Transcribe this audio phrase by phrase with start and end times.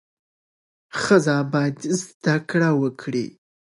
[1.01, 3.27] ښځه باید زده کړه وکړي.